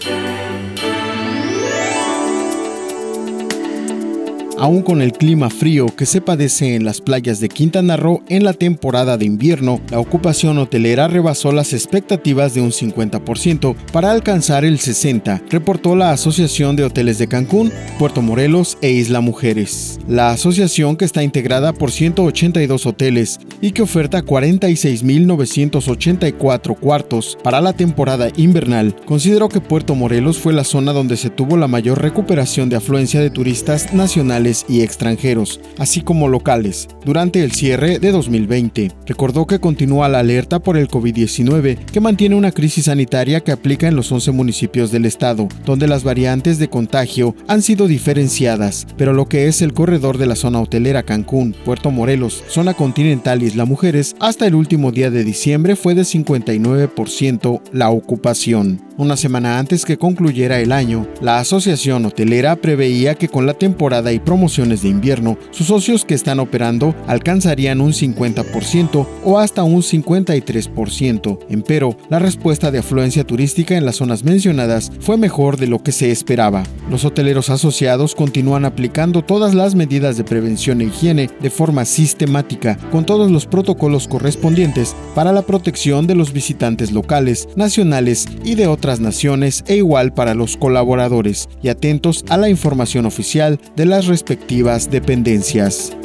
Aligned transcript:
Thank 0.00 0.30
you. 0.30 0.39
Aún 4.60 4.82
con 4.82 5.00
el 5.00 5.12
clima 5.12 5.48
frío 5.48 5.86
que 5.86 6.04
se 6.04 6.20
padece 6.20 6.74
en 6.74 6.84
las 6.84 7.00
playas 7.00 7.40
de 7.40 7.48
Quintana 7.48 7.96
Roo 7.96 8.22
en 8.28 8.44
la 8.44 8.52
temporada 8.52 9.16
de 9.16 9.24
invierno, 9.24 9.80
la 9.90 9.98
ocupación 9.98 10.58
hotelera 10.58 11.08
rebasó 11.08 11.50
las 11.50 11.72
expectativas 11.72 12.52
de 12.52 12.60
un 12.60 12.70
50% 12.70 13.74
para 13.90 14.12
alcanzar 14.12 14.66
el 14.66 14.78
60%, 14.78 15.44
reportó 15.48 15.96
la 15.96 16.10
Asociación 16.10 16.76
de 16.76 16.84
Hoteles 16.84 17.16
de 17.16 17.26
Cancún, 17.26 17.72
Puerto 17.98 18.20
Morelos 18.20 18.76
e 18.82 18.90
Isla 18.90 19.22
Mujeres. 19.22 19.98
La 20.06 20.32
asociación, 20.32 20.98
que 20.98 21.06
está 21.06 21.22
integrada 21.22 21.72
por 21.72 21.90
182 21.90 22.84
hoteles 22.84 23.40
y 23.62 23.72
que 23.72 23.80
oferta 23.80 24.22
46.984 24.22 26.78
cuartos 26.78 27.38
para 27.42 27.62
la 27.62 27.72
temporada 27.72 28.28
invernal, 28.36 28.94
consideró 29.06 29.48
que 29.48 29.62
Puerto 29.62 29.94
Morelos 29.94 30.38
fue 30.38 30.52
la 30.52 30.64
zona 30.64 30.92
donde 30.92 31.16
se 31.16 31.30
tuvo 31.30 31.56
la 31.56 31.66
mayor 31.66 32.02
recuperación 32.02 32.68
de 32.68 32.76
afluencia 32.76 33.22
de 33.22 33.30
turistas 33.30 33.94
nacionales 33.94 34.49
y 34.68 34.82
extranjeros, 34.82 35.60
así 35.78 36.00
como 36.00 36.28
locales, 36.28 36.88
durante 37.04 37.42
el 37.42 37.52
cierre 37.52 37.98
de 37.98 38.12
2020. 38.12 38.92
Recordó 39.06 39.46
que 39.46 39.60
continúa 39.60 40.08
la 40.08 40.20
alerta 40.20 40.58
por 40.58 40.76
el 40.76 40.88
COVID-19, 40.88 41.78
que 41.86 42.00
mantiene 42.00 42.34
una 42.34 42.52
crisis 42.52 42.86
sanitaria 42.86 43.40
que 43.40 43.52
aplica 43.52 43.88
en 43.88 43.96
los 43.96 44.10
11 44.10 44.32
municipios 44.32 44.90
del 44.90 45.04
estado, 45.04 45.48
donde 45.64 45.86
las 45.86 46.04
variantes 46.04 46.58
de 46.58 46.68
contagio 46.68 47.34
han 47.48 47.62
sido 47.62 47.86
diferenciadas, 47.86 48.86
pero 48.96 49.12
lo 49.12 49.26
que 49.26 49.46
es 49.46 49.62
el 49.62 49.72
corredor 49.72 50.18
de 50.18 50.26
la 50.26 50.36
zona 50.36 50.60
hotelera 50.60 51.02
Cancún, 51.02 51.54
Puerto 51.64 51.90
Morelos, 51.90 52.42
zona 52.48 52.74
continental 52.74 53.42
Isla 53.42 53.64
Mujeres, 53.64 54.16
hasta 54.20 54.46
el 54.46 54.54
último 54.54 54.92
día 54.92 55.10
de 55.10 55.24
diciembre 55.24 55.76
fue 55.76 55.94
de 55.94 56.02
59% 56.02 57.60
la 57.72 57.90
ocupación. 57.90 58.80
Una 58.96 59.16
semana 59.16 59.58
antes 59.58 59.86
que 59.86 59.96
concluyera 59.96 60.60
el 60.60 60.72
año, 60.72 61.06
la 61.22 61.38
Asociación 61.38 62.04
Hotelera 62.04 62.56
preveía 62.56 63.14
que 63.14 63.28
con 63.28 63.46
la 63.46 63.54
temporada 63.54 64.12
y 64.12 64.18
promociones 64.40 64.80
de 64.80 64.88
invierno, 64.88 65.36
sus 65.50 65.66
socios 65.66 66.06
que 66.06 66.14
están 66.14 66.40
operando 66.40 66.94
alcanzarían 67.06 67.82
un 67.82 67.92
50% 67.92 69.06
o 69.22 69.38
hasta 69.38 69.64
un 69.64 69.82
53%. 69.82 71.38
Empero, 71.50 71.94
la 72.08 72.18
respuesta 72.18 72.70
de 72.70 72.78
afluencia 72.78 73.22
turística 73.24 73.76
en 73.76 73.84
las 73.84 73.96
zonas 73.96 74.24
mencionadas 74.24 74.92
fue 75.00 75.18
mejor 75.18 75.58
de 75.58 75.66
lo 75.66 75.82
que 75.82 75.92
se 75.92 76.10
esperaba. 76.10 76.62
Los 76.90 77.04
hoteleros 77.04 77.50
asociados 77.50 78.14
continúan 78.14 78.64
aplicando 78.64 79.22
todas 79.22 79.54
las 79.54 79.74
medidas 79.74 80.16
de 80.16 80.24
prevención 80.24 80.80
e 80.80 80.84
higiene 80.84 81.28
de 81.42 81.50
forma 81.50 81.84
sistemática, 81.84 82.78
con 82.90 83.04
todos 83.04 83.30
los 83.30 83.44
protocolos 83.44 84.08
correspondientes 84.08 84.96
para 85.14 85.32
la 85.32 85.42
protección 85.42 86.06
de 86.06 86.14
los 86.14 86.32
visitantes 86.32 86.92
locales, 86.92 87.46
nacionales 87.56 88.26
y 88.42 88.54
de 88.54 88.68
otras 88.68 89.00
naciones 89.00 89.64
e 89.66 89.76
igual 89.76 90.14
para 90.14 90.32
los 90.32 90.56
colaboradores, 90.56 91.50
y 91.62 91.68
atentos 91.68 92.24
a 92.30 92.38
la 92.38 92.48
información 92.48 93.04
oficial 93.04 93.60
de 93.76 93.84
las 93.84 94.06
respectivas 94.30 94.88
dependencias. 94.88 95.99